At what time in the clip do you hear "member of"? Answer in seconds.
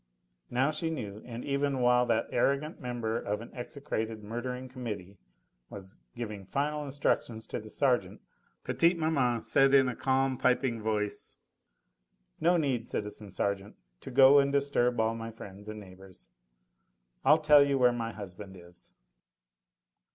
2.81-3.39